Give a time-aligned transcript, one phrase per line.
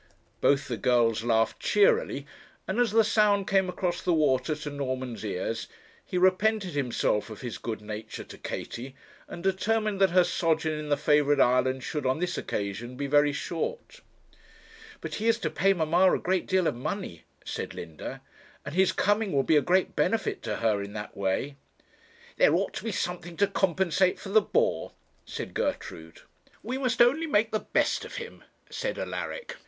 [0.41, 2.25] Both the girls laughed cheerily;
[2.67, 5.67] and as the sound came across the water to Norman's ears,
[6.03, 8.95] he repented himself of his good nature to Katie,
[9.27, 13.31] and determined that her sojourn in the favourite island should, on this occasion, be very
[13.31, 14.01] short.
[15.01, 18.21] 'But he is to pay mamma a great deal of money,' said Linda,
[18.65, 21.57] 'and his coming will be a great benefit to her in that way.'
[22.37, 24.93] 'There ought to be something to compensate for the bore,'
[25.25, 26.21] said Gertrude.
[26.63, 29.57] 'We must only make the best of him,' said Alaric.